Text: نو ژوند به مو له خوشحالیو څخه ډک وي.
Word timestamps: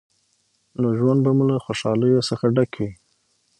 نو 0.79 0.87
ژوند 0.97 1.19
به 1.25 1.31
مو 1.37 1.43
له 1.51 1.57
خوشحالیو 1.65 2.27
څخه 2.29 2.45
ډک 2.55 2.71
وي. 2.79 2.91